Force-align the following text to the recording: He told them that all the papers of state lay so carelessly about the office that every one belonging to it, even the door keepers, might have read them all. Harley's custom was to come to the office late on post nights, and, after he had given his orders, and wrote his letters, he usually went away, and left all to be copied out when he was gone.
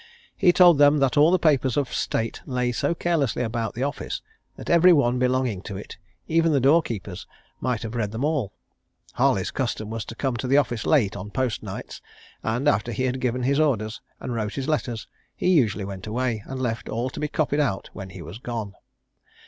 He 0.35 0.51
told 0.51 0.79
them 0.79 0.97
that 0.97 1.15
all 1.15 1.29
the 1.29 1.37
papers 1.37 1.77
of 1.77 1.93
state 1.93 2.41
lay 2.47 2.71
so 2.71 2.95
carelessly 2.95 3.43
about 3.43 3.75
the 3.75 3.83
office 3.83 4.23
that 4.55 4.67
every 4.67 4.91
one 4.91 5.19
belonging 5.19 5.61
to 5.69 5.77
it, 5.77 5.97
even 6.27 6.51
the 6.51 6.59
door 6.59 6.81
keepers, 6.81 7.27
might 7.59 7.83
have 7.83 7.93
read 7.93 8.09
them 8.11 8.25
all. 8.25 8.51
Harley's 9.13 9.51
custom 9.51 9.91
was 9.91 10.03
to 10.05 10.15
come 10.15 10.35
to 10.37 10.47
the 10.47 10.57
office 10.57 10.87
late 10.87 11.15
on 11.15 11.29
post 11.29 11.61
nights, 11.61 12.01
and, 12.41 12.67
after 12.67 12.91
he 12.91 13.03
had 13.03 13.21
given 13.21 13.43
his 13.43 13.59
orders, 13.59 14.01
and 14.19 14.33
wrote 14.33 14.55
his 14.55 14.67
letters, 14.67 15.07
he 15.35 15.49
usually 15.51 15.85
went 15.85 16.07
away, 16.07 16.41
and 16.47 16.59
left 16.59 16.89
all 16.89 17.11
to 17.11 17.19
be 17.19 17.27
copied 17.27 17.59
out 17.59 17.91
when 17.93 18.09
he 18.09 18.23
was 18.23 18.39
gone. 18.39 18.73